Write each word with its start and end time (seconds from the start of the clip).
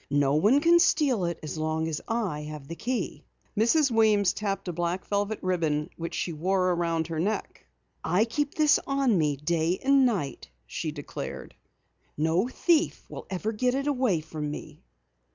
No 0.09 0.33
one 0.33 0.61
can 0.61 0.79
steal 0.79 1.25
it 1.25 1.37
as 1.43 1.59
long 1.59 1.87
as 1.87 2.01
I 2.07 2.39
have 2.39 2.67
the 2.67 2.75
key." 2.75 3.23
Mrs. 3.55 3.91
Weems 3.91 4.33
tapped 4.33 4.67
a 4.67 4.73
black 4.73 5.05
velvet 5.05 5.37
ribbon 5.43 5.91
which 5.95 6.15
she 6.15 6.33
wore 6.33 6.71
about 6.71 7.05
her 7.05 7.19
neck. 7.19 7.67
"I 8.03 8.25
keep 8.25 8.55
this 8.55 8.79
on 8.87 9.15
me 9.15 9.35
day 9.37 9.77
and 9.83 10.03
night," 10.07 10.49
she 10.65 10.91
declared. 10.91 11.53
"No 12.17 12.47
thief 12.47 13.07
ever 13.29 13.51
will 13.51 13.55
get 13.57 13.75
it 13.75 13.95
way 13.95 14.21
from 14.21 14.49
me." 14.49 14.81